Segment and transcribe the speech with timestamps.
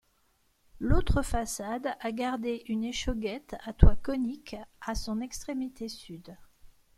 [0.79, 4.55] L'autre façade a gardé une échauguette à toit conique
[4.87, 6.35] à son extrémité sud.